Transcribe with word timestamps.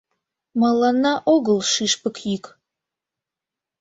Мыланна 0.59 1.13
огыл 1.33 1.59
шӱшпык 1.71 2.15
йӱк. 2.27 2.45